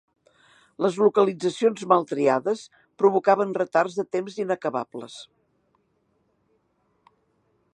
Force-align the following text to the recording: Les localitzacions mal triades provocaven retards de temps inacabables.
Les 0.83 0.95
localitzacions 1.01 1.83
mal 1.91 2.07
triades 2.11 2.63
provocaven 3.03 3.53
retards 3.59 3.99
de 3.99 4.07
temps 4.17 4.39
inacabables. 4.45 5.19